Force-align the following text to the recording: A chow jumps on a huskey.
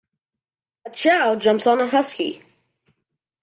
A 0.83 0.89
chow 0.89 1.35
jumps 1.35 1.67
on 1.67 1.79
a 1.79 1.87
huskey. 1.87 2.41